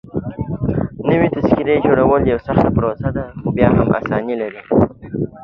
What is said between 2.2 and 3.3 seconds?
يوه سخته پروسه ده.